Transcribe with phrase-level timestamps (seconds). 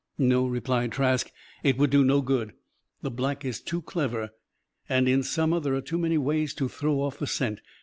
[0.17, 1.29] "No," replied Trask.
[1.61, 2.53] "It would do no good.
[3.03, 4.31] The Black is too clever.
[4.89, 7.61] And in summer there are too many ways to throw off the scent.